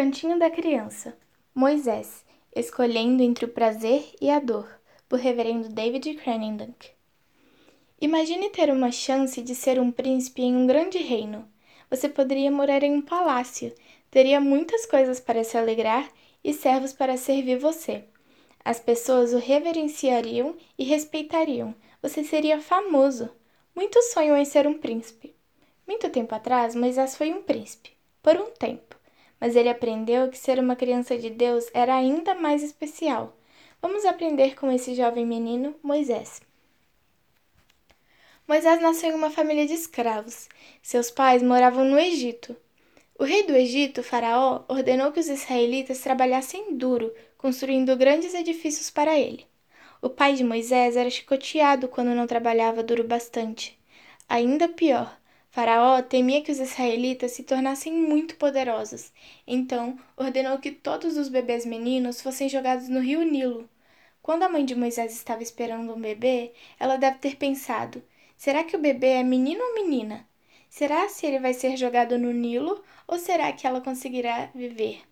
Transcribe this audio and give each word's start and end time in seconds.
Cantinho 0.00 0.38
da 0.38 0.48
Criança. 0.48 1.14
Moisés, 1.54 2.24
escolhendo 2.56 3.22
entre 3.22 3.44
o 3.44 3.48
prazer 3.48 4.02
e 4.18 4.30
a 4.30 4.40
dor, 4.40 4.66
por 5.06 5.18
Reverendo 5.18 5.68
David 5.68 6.14
Cranendonk. 6.14 6.88
Imagine 8.00 8.48
ter 8.48 8.70
uma 8.70 8.90
chance 8.90 9.42
de 9.42 9.54
ser 9.54 9.78
um 9.78 9.92
príncipe 9.92 10.40
em 10.40 10.56
um 10.56 10.66
grande 10.66 10.96
reino. 10.96 11.46
Você 11.90 12.08
poderia 12.08 12.50
morar 12.50 12.82
em 12.82 12.94
um 12.94 13.02
palácio, 13.02 13.74
teria 14.10 14.40
muitas 14.40 14.86
coisas 14.86 15.20
para 15.20 15.44
se 15.44 15.58
alegrar 15.58 16.10
e 16.42 16.54
servos 16.54 16.94
para 16.94 17.18
servir 17.18 17.58
você. 17.58 18.04
As 18.64 18.80
pessoas 18.80 19.34
o 19.34 19.38
reverenciariam 19.38 20.56
e 20.78 20.84
respeitariam. 20.84 21.74
Você 22.00 22.24
seria 22.24 22.58
famoso. 22.58 23.28
Muitos 23.76 24.12
sonham 24.14 24.34
em 24.34 24.46
ser 24.46 24.66
um 24.66 24.78
príncipe. 24.78 25.36
Muito 25.86 26.08
tempo 26.08 26.34
atrás, 26.34 26.74
Moisés 26.74 27.14
foi 27.16 27.30
um 27.34 27.42
príncipe, 27.42 27.90
por 28.22 28.34
um 28.38 28.50
tempo 28.52 28.98
mas 29.40 29.56
ele 29.56 29.68
aprendeu 29.68 30.28
que 30.28 30.36
ser 30.36 30.58
uma 30.58 30.76
criança 30.76 31.16
de 31.16 31.30
Deus 31.30 31.70
era 31.72 31.94
ainda 31.94 32.34
mais 32.34 32.62
especial. 32.62 33.34
Vamos 33.80 34.04
aprender 34.04 34.54
com 34.54 34.70
esse 34.70 34.94
jovem 34.94 35.24
menino, 35.24 35.74
Moisés. 35.82 36.42
Moisés 38.46 38.82
nasceu 38.82 39.10
em 39.10 39.14
uma 39.14 39.30
família 39.30 39.66
de 39.66 39.74
escravos. 39.74 40.48
Seus 40.82 41.10
pais 41.10 41.42
moravam 41.42 41.84
no 41.84 41.98
Egito. 41.98 42.54
O 43.18 43.24
rei 43.24 43.42
do 43.44 43.54
Egito, 43.54 44.02
Faraó, 44.02 44.64
ordenou 44.66 45.12
que 45.12 45.20
os 45.20 45.28
israelitas 45.28 46.00
trabalhassem 46.00 46.76
duro, 46.76 47.14
construindo 47.38 47.96
grandes 47.96 48.34
edifícios 48.34 48.90
para 48.90 49.18
ele. 49.18 49.46
O 50.02 50.08
pai 50.08 50.34
de 50.34 50.42
Moisés 50.42 50.96
era 50.96 51.10
chicoteado 51.10 51.86
quando 51.86 52.14
não 52.14 52.26
trabalhava 52.26 52.82
duro 52.82 53.04
bastante. 53.04 53.78
Ainda 54.28 54.68
pior, 54.68 55.19
Faraó 55.52 56.00
temia 56.00 56.42
que 56.42 56.52
os 56.52 56.60
israelitas 56.60 57.32
se 57.32 57.42
tornassem 57.42 57.92
muito 57.92 58.36
poderosos, 58.36 59.12
então 59.44 59.98
ordenou 60.16 60.58
que 60.58 60.70
todos 60.70 61.16
os 61.16 61.28
bebês 61.28 61.66
meninos 61.66 62.22
fossem 62.22 62.48
jogados 62.48 62.88
no 62.88 63.00
rio 63.00 63.22
Nilo. 63.22 63.68
Quando 64.22 64.44
a 64.44 64.48
mãe 64.48 64.64
de 64.64 64.76
Moisés 64.76 65.12
estava 65.12 65.42
esperando 65.42 65.92
um 65.92 66.00
bebê, 66.00 66.52
ela 66.78 66.96
deve 66.96 67.18
ter 67.18 67.34
pensado: 67.34 68.00
será 68.36 68.62
que 68.62 68.76
o 68.76 68.78
bebê 68.78 69.08
é 69.08 69.24
menino 69.24 69.60
ou 69.60 69.74
menina? 69.74 70.24
Será 70.68 71.08
se 71.08 71.26
ele 71.26 71.40
vai 71.40 71.52
ser 71.52 71.76
jogado 71.76 72.16
no 72.16 72.32
Nilo 72.32 72.80
ou 73.08 73.18
será 73.18 73.52
que 73.52 73.66
ela 73.66 73.80
conseguirá 73.80 74.50
viver? 74.54 75.02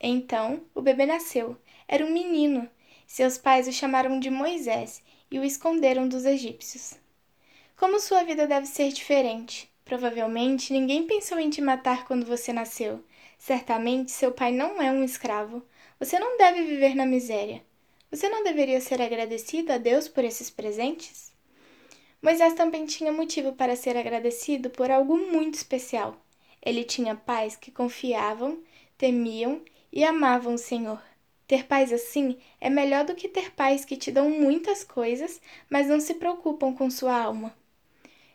Então, 0.00 0.62
o 0.74 0.82
bebê 0.82 1.06
nasceu. 1.06 1.56
Era 1.86 2.04
um 2.04 2.12
menino. 2.12 2.68
Seus 3.06 3.38
pais 3.38 3.68
o 3.68 3.72
chamaram 3.72 4.18
de 4.18 4.30
Moisés 4.30 5.00
e 5.30 5.38
o 5.38 5.44
esconderam 5.44 6.08
dos 6.08 6.24
egípcios. 6.24 6.94
Como 7.76 8.00
sua 8.00 8.24
vida 8.24 8.48
deve 8.48 8.66
ser 8.66 8.90
diferente? 8.90 9.70
Provavelmente 9.86 10.72
ninguém 10.72 11.06
pensou 11.06 11.38
em 11.38 11.48
te 11.48 11.62
matar 11.62 12.06
quando 12.06 12.26
você 12.26 12.52
nasceu. 12.52 13.04
Certamente 13.38 14.10
seu 14.10 14.32
pai 14.32 14.50
não 14.50 14.82
é 14.82 14.90
um 14.90 15.04
escravo. 15.04 15.62
Você 16.00 16.18
não 16.18 16.36
deve 16.36 16.64
viver 16.64 16.96
na 16.96 17.06
miséria. 17.06 17.62
Você 18.10 18.28
não 18.28 18.42
deveria 18.42 18.80
ser 18.80 19.00
agradecido 19.00 19.72
a 19.72 19.78
Deus 19.78 20.08
por 20.08 20.24
esses 20.24 20.50
presentes? 20.50 21.32
Moisés 22.20 22.54
também 22.54 22.84
tinha 22.84 23.12
motivo 23.12 23.52
para 23.52 23.76
ser 23.76 23.96
agradecido 23.96 24.70
por 24.70 24.90
algo 24.90 25.16
muito 25.16 25.54
especial. 25.54 26.20
Ele 26.60 26.82
tinha 26.82 27.14
pais 27.14 27.54
que 27.54 27.70
confiavam, 27.70 28.58
temiam 28.98 29.62
e 29.92 30.02
amavam 30.02 30.54
o 30.54 30.58
Senhor. 30.58 31.00
Ter 31.46 31.64
pais 31.64 31.92
assim 31.92 32.36
é 32.60 32.68
melhor 32.68 33.04
do 33.04 33.14
que 33.14 33.28
ter 33.28 33.52
pais 33.52 33.84
que 33.84 33.96
te 33.96 34.10
dão 34.10 34.30
muitas 34.30 34.82
coisas, 34.82 35.40
mas 35.70 35.86
não 35.86 36.00
se 36.00 36.14
preocupam 36.14 36.74
com 36.74 36.90
sua 36.90 37.16
alma. 37.16 37.54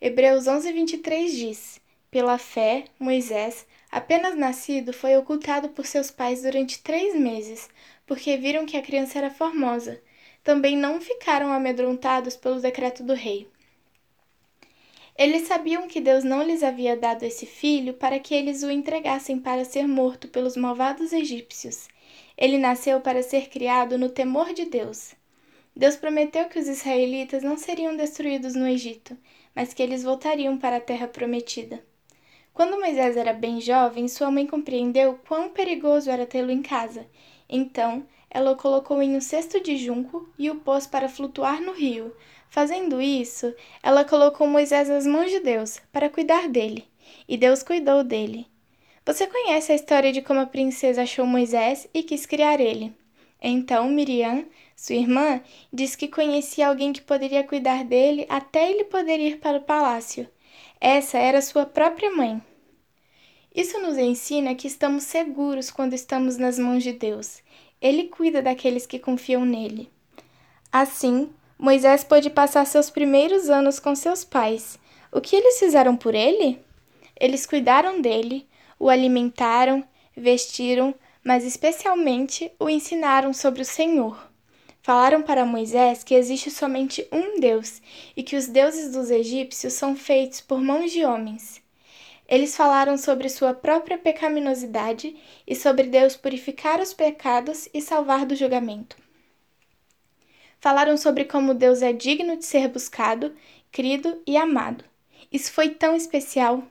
Hebreus 0.00 0.46
11, 0.46 0.72
23 0.72 1.32
diz: 1.36 1.80
Pela 2.08 2.38
fé, 2.38 2.84
Moisés, 3.00 3.66
apenas 3.90 4.36
nascido, 4.36 4.92
foi 4.92 5.16
ocultado 5.16 5.70
por 5.70 5.84
seus 5.84 6.08
pais 6.08 6.42
durante 6.42 6.80
três 6.80 7.16
meses, 7.16 7.68
porque 8.06 8.36
viram 8.36 8.64
que 8.64 8.76
a 8.76 8.82
criança 8.82 9.18
era 9.18 9.28
formosa. 9.28 10.00
Também 10.44 10.76
não 10.76 11.00
ficaram 11.00 11.52
amedrontados 11.52 12.36
pelo 12.36 12.60
decreto 12.60 13.02
do 13.02 13.12
rei. 13.12 13.48
Eles 15.16 15.48
sabiam 15.48 15.88
que 15.88 16.00
Deus 16.00 16.22
não 16.22 16.44
lhes 16.44 16.62
havia 16.62 16.96
dado 16.96 17.24
esse 17.24 17.44
filho 17.44 17.92
para 17.92 18.20
que 18.20 18.32
eles 18.32 18.62
o 18.62 18.70
entregassem 18.70 19.36
para 19.36 19.64
ser 19.64 19.88
morto 19.88 20.28
pelos 20.28 20.56
malvados 20.56 21.12
egípcios. 21.12 21.88
Ele 22.36 22.56
nasceu 22.56 23.00
para 23.00 23.20
ser 23.20 23.48
criado 23.48 23.98
no 23.98 24.08
temor 24.08 24.54
de 24.54 24.64
Deus. 24.64 25.16
Deus 25.74 25.96
prometeu 25.96 26.44
que 26.44 26.58
os 26.60 26.68
israelitas 26.68 27.42
não 27.42 27.56
seriam 27.56 27.96
destruídos 27.96 28.54
no 28.54 28.66
Egito, 28.66 29.18
mas 29.58 29.74
que 29.74 29.82
eles 29.82 30.04
voltariam 30.04 30.56
para 30.56 30.76
a 30.76 30.80
terra 30.80 31.08
prometida. 31.08 31.84
Quando 32.54 32.78
Moisés 32.78 33.16
era 33.16 33.32
bem 33.32 33.60
jovem, 33.60 34.06
sua 34.06 34.30
mãe 34.30 34.46
compreendeu 34.46 35.18
quão 35.26 35.48
perigoso 35.48 36.08
era 36.08 36.24
tê-lo 36.24 36.52
em 36.52 36.62
casa. 36.62 37.08
Então, 37.48 38.06
ela 38.30 38.52
o 38.52 38.56
colocou 38.56 39.02
em 39.02 39.16
um 39.16 39.20
cesto 39.20 39.60
de 39.60 39.76
junco 39.76 40.28
e 40.38 40.48
o 40.48 40.60
pôs 40.60 40.86
para 40.86 41.08
flutuar 41.08 41.60
no 41.60 41.72
rio. 41.72 42.14
Fazendo 42.48 43.02
isso, 43.02 43.52
ela 43.82 44.04
colocou 44.04 44.46
Moisés 44.46 44.88
nas 44.88 45.04
mãos 45.04 45.28
de 45.28 45.40
Deus 45.40 45.80
para 45.90 46.08
cuidar 46.08 46.48
dele, 46.48 46.86
e 47.28 47.36
Deus 47.36 47.60
cuidou 47.60 48.04
dele. 48.04 48.46
Você 49.04 49.26
conhece 49.26 49.72
a 49.72 49.74
história 49.74 50.12
de 50.12 50.22
como 50.22 50.38
a 50.38 50.46
princesa 50.46 51.02
achou 51.02 51.26
Moisés 51.26 51.88
e 51.92 52.04
quis 52.04 52.24
criar 52.26 52.60
ele. 52.60 52.94
Então 53.40 53.88
Miriam, 53.88 54.44
sua 54.76 54.96
irmã, 54.96 55.40
disse 55.72 55.96
que 55.96 56.08
conhecia 56.08 56.68
alguém 56.68 56.92
que 56.92 57.00
poderia 57.00 57.44
cuidar 57.44 57.84
dele 57.84 58.26
até 58.28 58.70
ele 58.70 58.84
poder 58.84 59.20
ir 59.20 59.38
para 59.38 59.58
o 59.58 59.62
palácio. 59.62 60.28
Essa 60.80 61.18
era 61.18 61.42
sua 61.42 61.66
própria 61.66 62.10
mãe. 62.10 62.42
Isso 63.54 63.80
nos 63.80 63.96
ensina 63.98 64.54
que 64.54 64.68
estamos 64.68 65.04
seguros 65.04 65.70
quando 65.70 65.94
estamos 65.94 66.36
nas 66.36 66.58
mãos 66.58 66.82
de 66.82 66.92
Deus. 66.92 67.42
Ele 67.80 68.04
cuida 68.04 68.42
daqueles 68.42 68.86
que 68.86 68.98
confiam 68.98 69.44
nele. 69.44 69.90
Assim, 70.70 71.30
Moisés 71.58 72.04
pôde 72.04 72.30
passar 72.30 72.64
seus 72.66 72.90
primeiros 72.90 73.48
anos 73.48 73.80
com 73.80 73.94
seus 73.94 74.24
pais. 74.24 74.78
O 75.10 75.20
que 75.20 75.34
eles 75.34 75.58
fizeram 75.58 75.96
por 75.96 76.14
ele? 76.14 76.60
Eles 77.18 77.46
cuidaram 77.46 78.00
dele, 78.00 78.46
o 78.78 78.88
alimentaram, 78.88 79.82
vestiram, 80.16 80.94
mas 81.24 81.44
especialmente 81.44 82.50
o 82.58 82.68
ensinaram 82.68 83.32
sobre 83.32 83.62
o 83.62 83.64
Senhor. 83.64 84.28
Falaram 84.82 85.22
para 85.22 85.44
Moisés 85.44 86.02
que 86.02 86.14
existe 86.14 86.50
somente 86.50 87.06
um 87.12 87.38
Deus 87.40 87.82
e 88.16 88.22
que 88.22 88.36
os 88.36 88.46
deuses 88.46 88.92
dos 88.92 89.10
egípcios 89.10 89.74
são 89.74 89.94
feitos 89.94 90.40
por 90.40 90.60
mãos 90.60 90.90
de 90.90 91.04
homens. 91.04 91.60
Eles 92.28 92.56
falaram 92.56 92.96
sobre 92.98 93.28
sua 93.28 93.54
própria 93.54 93.96
pecaminosidade 93.96 95.16
e 95.46 95.54
sobre 95.54 95.84
Deus 95.84 96.14
purificar 96.14 96.80
os 96.80 96.92
pecados 96.92 97.68
e 97.72 97.80
salvar 97.80 98.26
do 98.26 98.36
julgamento. 98.36 98.96
Falaram 100.60 100.96
sobre 100.96 101.24
como 101.24 101.54
Deus 101.54 101.82
é 101.82 101.92
digno 101.92 102.36
de 102.36 102.44
ser 102.44 102.68
buscado, 102.68 103.34
crido 103.70 104.22
e 104.26 104.36
amado. 104.36 104.84
Isso 105.32 105.52
foi 105.52 105.70
tão 105.70 105.94
especial. 105.94 106.62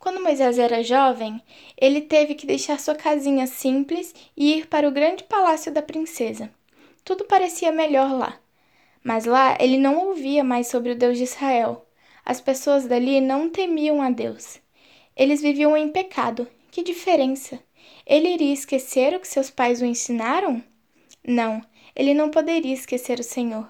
Quando 0.00 0.22
Moisés 0.22 0.58
era 0.58 0.82
jovem, 0.82 1.42
ele 1.76 2.00
teve 2.00 2.34
que 2.34 2.46
deixar 2.46 2.80
sua 2.80 2.94
casinha 2.94 3.46
simples 3.46 4.14
e 4.34 4.56
ir 4.56 4.66
para 4.66 4.88
o 4.88 4.90
grande 4.90 5.24
palácio 5.24 5.70
da 5.70 5.82
princesa. 5.82 6.50
Tudo 7.04 7.26
parecia 7.26 7.70
melhor 7.70 8.10
lá. 8.10 8.40
Mas 9.04 9.26
lá 9.26 9.58
ele 9.60 9.76
não 9.76 10.06
ouvia 10.06 10.42
mais 10.42 10.68
sobre 10.68 10.92
o 10.92 10.96
Deus 10.96 11.18
de 11.18 11.24
Israel. 11.24 11.86
As 12.24 12.40
pessoas 12.40 12.86
dali 12.86 13.20
não 13.20 13.50
temiam 13.50 14.00
a 14.00 14.08
Deus. 14.08 14.58
Eles 15.14 15.42
viviam 15.42 15.76
em 15.76 15.92
pecado. 15.92 16.48
Que 16.70 16.82
diferença! 16.82 17.60
Ele 18.06 18.32
iria 18.32 18.54
esquecer 18.54 19.14
o 19.14 19.20
que 19.20 19.28
seus 19.28 19.50
pais 19.50 19.82
o 19.82 19.84
ensinaram? 19.84 20.64
Não, 21.22 21.60
ele 21.94 22.14
não 22.14 22.30
poderia 22.30 22.72
esquecer 22.72 23.20
o 23.20 23.24
Senhor. 23.24 23.68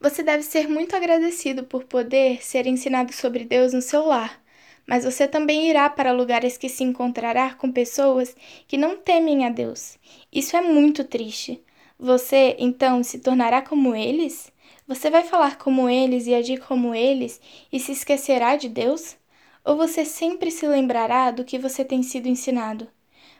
Você 0.00 0.22
deve 0.22 0.44
ser 0.44 0.68
muito 0.68 0.94
agradecido 0.94 1.64
por 1.64 1.82
poder 1.84 2.40
ser 2.44 2.68
ensinado 2.68 3.12
sobre 3.12 3.44
Deus 3.44 3.72
no 3.72 3.82
seu 3.82 4.04
lar 4.06 4.43
mas 4.86 5.04
você 5.04 5.26
também 5.26 5.68
irá 5.68 5.88
para 5.88 6.12
lugares 6.12 6.56
que 6.56 6.68
se 6.68 6.84
encontrará 6.84 7.54
com 7.54 7.72
pessoas 7.72 8.36
que 8.66 8.76
não 8.76 8.96
temem 8.96 9.46
a 9.46 9.50
Deus. 9.50 9.98
Isso 10.32 10.56
é 10.56 10.60
muito 10.60 11.04
triste. 11.04 11.62
Você, 11.98 12.56
então, 12.58 13.02
se 13.02 13.18
tornará 13.20 13.62
como 13.62 13.94
eles? 13.94 14.52
Você 14.86 15.10
vai 15.10 15.24
falar 15.24 15.56
como 15.56 15.88
eles 15.88 16.26
e 16.26 16.34
agir 16.34 16.60
como 16.60 16.94
eles 16.94 17.40
e 17.72 17.80
se 17.80 17.92
esquecerá 17.92 18.56
de 18.56 18.68
Deus? 18.68 19.16
Ou 19.64 19.76
você 19.76 20.04
sempre 20.04 20.50
se 20.50 20.66
lembrará 20.66 21.30
do 21.30 21.44
que 21.44 21.58
você 21.58 21.84
tem 21.84 22.02
sido 22.02 22.28
ensinado? 22.28 22.86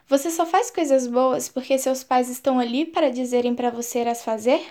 Você 0.08 0.30
só 0.30 0.46
faz 0.46 0.70
coisas 0.70 1.06
boas 1.06 1.48
porque 1.48 1.76
seus 1.78 2.04
pais 2.04 2.28
estão 2.28 2.58
ali 2.58 2.86
para 2.86 3.10
dizerem 3.10 3.54
para 3.54 3.70
você 3.70 4.00
as 4.00 4.22
fazer? 4.24 4.62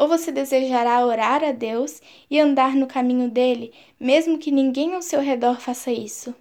Ou 0.00 0.08
você 0.08 0.32
desejará 0.32 1.04
orar 1.04 1.44
a 1.44 1.52
Deus 1.52 2.00
e 2.30 2.40
andar 2.40 2.74
no 2.74 2.86
caminho 2.86 3.28
dele, 3.28 3.70
mesmo 4.00 4.38
que 4.38 4.50
ninguém 4.50 4.94
ao 4.94 5.02
seu 5.02 5.20
redor 5.20 5.60
faça 5.60 5.92
isso? 5.92 6.34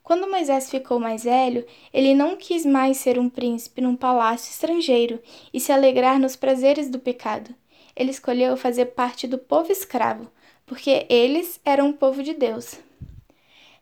Quando 0.00 0.30
Moisés 0.30 0.70
ficou 0.70 1.00
mais 1.00 1.24
velho, 1.24 1.66
ele 1.92 2.14
não 2.14 2.36
quis 2.36 2.64
mais 2.64 2.98
ser 2.98 3.18
um 3.18 3.28
príncipe 3.28 3.80
num 3.80 3.96
palácio 3.96 4.48
estrangeiro 4.48 5.20
e 5.52 5.58
se 5.58 5.72
alegrar 5.72 6.20
nos 6.20 6.36
prazeres 6.36 6.88
do 6.88 7.00
pecado. 7.00 7.52
Ele 7.96 8.12
escolheu 8.12 8.56
fazer 8.56 8.86
parte 8.86 9.26
do 9.26 9.38
povo 9.38 9.72
escravo, 9.72 10.30
porque 10.64 11.04
eles 11.10 11.60
eram 11.64 11.90
o 11.90 11.94
povo 11.94 12.22
de 12.22 12.32
Deus. 12.32 12.78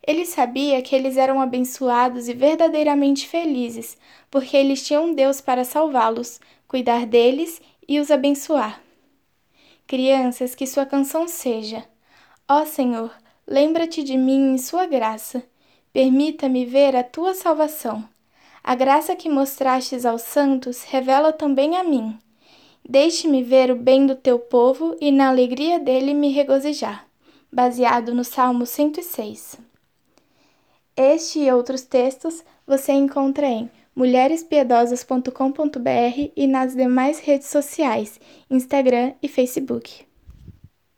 Ele 0.07 0.25
sabia 0.25 0.81
que 0.81 0.97
eles 0.97 1.19
eram 1.19 1.39
abençoados 1.39 2.29
e 2.29 2.33
verdadeiramente 2.33 3.29
felizes, 3.29 3.99
porque 4.31 4.57
eles 4.57 4.87
tinham 4.87 5.15
Deus 5.15 5.39
para 5.39 5.65
salvá-los, 5.65 6.41
cuidar 6.67 7.05
deles 7.05 7.61
e 7.87 8.01
os 8.01 8.11
abençoar. 8.11 8.81
Crianças, 9.87 10.55
que 10.55 10.67
sua 10.67 10.87
canção 10.87 11.29
seja: 11.29 11.85
Ó 12.49 12.65
Senhor, 12.65 13.11
lembra-te 13.47 14.03
de 14.03 14.17
mim 14.17 14.55
em 14.55 14.59
sua 14.59 14.87
graça. 14.87 15.43
Permita-me 15.93 16.65
ver 16.65 16.97
a 16.97 17.05
tua 17.05 17.35
salvação. 17.35 18.09
A 18.65 18.75
graça 18.75 19.15
que 19.15 19.29
mostrastes 19.29 20.07
aos 20.07 20.23
santos 20.23 20.85
revela 20.85 21.33
também 21.33 21.77
a 21.77 21.85
mim. 21.85 22.19
Deixe-me 22.89 23.43
ver 23.43 23.71
o 23.71 23.77
bem 23.77 24.07
do 24.07 24.15
teu 24.15 24.39
povo 24.39 24.97
e 25.01 25.11
na 25.11 25.29
alegria 25.29 25.79
dele 25.79 26.15
me 26.15 26.31
regozijar. 26.31 27.07
Baseado 27.53 28.15
no 28.15 28.25
Salmo 28.25 28.65
106. 28.65 29.59
Este 30.97 31.41
e 31.41 31.53
outros 31.53 31.83
textos 31.83 32.45
você 32.67 32.93
encontra 32.93 33.47
em 33.47 33.71
mulherespiedosas.com.br 33.95 36.31
e 36.37 36.47
nas 36.47 36.75
demais 36.75 37.21
redes 37.21 37.49
sociais, 37.49 38.19
Instagram 38.51 39.13
e 39.23 39.29
Facebook. 39.29 40.12